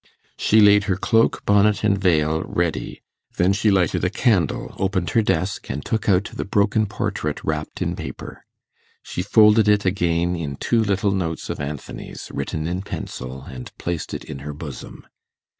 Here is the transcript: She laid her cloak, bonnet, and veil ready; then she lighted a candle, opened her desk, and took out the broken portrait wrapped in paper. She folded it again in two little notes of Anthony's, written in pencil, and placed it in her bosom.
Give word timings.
She 0.35 0.61
laid 0.61 0.85
her 0.85 0.95
cloak, 0.95 1.45
bonnet, 1.45 1.83
and 1.83 1.95
veil 1.95 2.41
ready; 2.45 3.03
then 3.37 3.53
she 3.53 3.69
lighted 3.69 4.03
a 4.03 4.09
candle, 4.09 4.73
opened 4.79 5.11
her 5.11 5.21
desk, 5.21 5.69
and 5.69 5.85
took 5.85 6.09
out 6.09 6.23
the 6.33 6.43
broken 6.43 6.87
portrait 6.87 7.43
wrapped 7.43 7.83
in 7.83 7.95
paper. 7.95 8.43
She 9.03 9.21
folded 9.21 9.67
it 9.67 9.85
again 9.85 10.35
in 10.35 10.55
two 10.55 10.83
little 10.83 11.11
notes 11.11 11.51
of 11.51 11.59
Anthony's, 11.59 12.31
written 12.33 12.65
in 12.65 12.81
pencil, 12.81 13.43
and 13.43 13.71
placed 13.77 14.15
it 14.15 14.23
in 14.23 14.39
her 14.39 14.53
bosom. 14.53 15.05